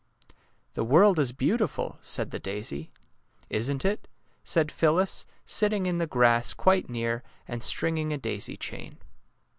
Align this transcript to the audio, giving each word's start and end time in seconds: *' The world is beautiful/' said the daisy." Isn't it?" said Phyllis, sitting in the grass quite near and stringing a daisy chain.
*' 0.39 0.73
The 0.73 0.83
world 0.83 1.19
is 1.19 1.31
beautiful/' 1.31 1.97
said 2.01 2.31
the 2.31 2.39
daisy." 2.39 2.89
Isn't 3.51 3.85
it?" 3.85 4.07
said 4.43 4.71
Phyllis, 4.71 5.27
sitting 5.45 5.85
in 5.85 5.99
the 5.99 6.07
grass 6.07 6.55
quite 6.55 6.89
near 6.89 7.21
and 7.47 7.61
stringing 7.61 8.11
a 8.11 8.17
daisy 8.17 8.57
chain. 8.57 8.97